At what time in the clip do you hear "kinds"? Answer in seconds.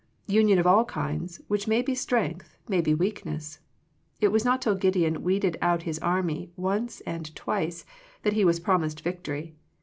0.83-1.41